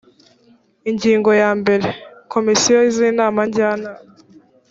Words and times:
ingingo 0.89 1.29
ya 1.41 1.49
mbere 1.59 1.85
komisiyo 2.33 2.79
z 2.93 2.97
inama 3.09 3.41
njyanama 3.47 3.91